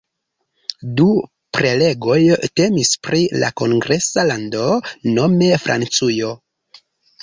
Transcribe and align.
Du 1.01 1.05
prelegoj 1.57 2.17
temis 2.61 2.91
pri 3.09 3.23
la 3.45 3.53
kongresa 3.63 4.27
lando, 4.33 4.67
nome 5.17 5.55
Francujo. 5.69 6.39